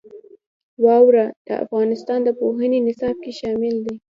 [0.83, 3.95] واوره د افغانستان د پوهنې په نصاب کې شامل دي.